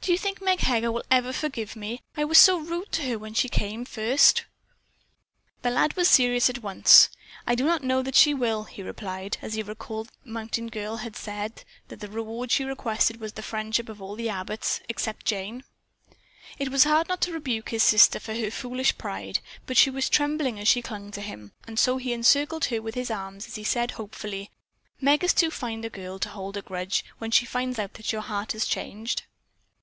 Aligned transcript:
Do 0.00 0.12
you 0.12 0.18
think 0.18 0.40
Meg 0.40 0.60
Heger 0.60 0.90
will 0.92 1.02
ever 1.10 1.32
forgive 1.32 1.76
me? 1.76 2.00
I 2.16 2.24
was 2.24 2.38
so 2.38 2.58
rude 2.58 2.90
to 2.92 3.02
her 3.02 3.18
when 3.18 3.32
she 3.34 3.48
first 3.48 4.36
came." 4.36 4.46
The 5.60 5.70
lad 5.70 5.94
was 5.94 6.08
serious 6.08 6.48
at 6.50 6.62
once. 6.62 7.08
"I 7.46 7.54
do 7.54 7.64
not 7.64 7.82
know 7.82 8.02
that 8.02 8.14
she 8.14 8.32
will," 8.34 8.64
he 8.64 8.82
replied 8.82 9.38
as 9.42 9.54
he 9.54 9.62
recalled 9.62 10.08
that 10.08 10.24
the 10.24 10.30
mountain 10.30 10.68
girl 10.68 10.96
had 10.98 11.16
said 11.16 11.64
the 11.88 12.08
reward 12.08 12.50
she 12.50 12.64
requested 12.64 13.18
was 13.20 13.32
the 13.34 13.42
friendship 13.42 13.88
of 13.90 14.00
all 14.00 14.14
the 14.14 14.28
Abbotts 14.30 14.80
except 14.88 15.26
Jane. 15.26 15.64
It 16.58 16.70
was 16.70 16.84
hard 16.84 17.08
not 17.08 17.20
to 17.22 17.32
rebuke 17.32 17.68
his 17.70 17.82
sister 17.82 18.20
for 18.20 18.34
her 18.34 18.50
foolish 18.50 18.96
pride, 18.98 19.40
but 19.66 19.76
she 19.78 19.90
was 19.90 20.08
trembling 20.08 20.58
as 20.58 20.68
she 20.68 20.82
clung 20.82 21.10
to 21.12 21.20
him, 21.22 21.52
and 21.66 21.78
so 21.78 21.96
he 21.98 22.12
encircled 22.14 22.66
her 22.66 22.80
with 22.80 22.94
his 22.94 23.10
arm 23.10 23.36
as 23.36 23.54
he 23.54 23.64
said 23.64 23.92
hopefully: 23.92 24.50
"Meg 25.00 25.24
is 25.24 25.34
too 25.34 25.50
fine 25.50 25.84
a 25.84 25.90
girl 25.90 26.18
to 26.18 26.30
hold 26.30 26.56
a 26.56 26.62
grudge 26.62 27.04
when 27.18 27.30
she 27.30 27.44
finds 27.44 27.78
out 27.78 27.94
that 27.94 28.12
your 28.12 28.22
heart 28.22 28.52
has 28.52 28.64
changed." 28.64 29.24